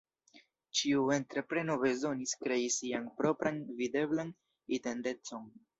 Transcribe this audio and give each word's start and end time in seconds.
Ĉiu 0.79 1.03
entrepreno 1.15 1.75
bezonis 1.85 2.35
krei 2.47 2.59
sian 2.79 3.09
propran 3.21 3.61
videblan 3.85 4.35
identecon. 4.81 5.51